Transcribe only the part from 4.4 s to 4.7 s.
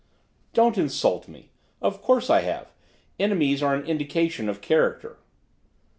of